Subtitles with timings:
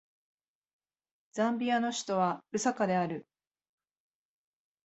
[1.33, 3.27] ザンビアの首都はルサカである